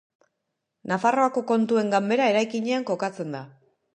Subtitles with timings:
[0.91, 3.45] Nafarroako Kontuen Ganbera eraikinean kokatzen da.